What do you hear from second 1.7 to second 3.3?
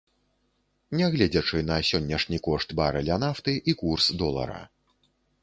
сённяшнія кошт барэля